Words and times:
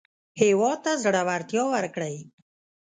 هېواد 0.41 0.77
ته 0.85 0.91
زړورتیا 1.03 1.63
ورکړئ 1.73 2.15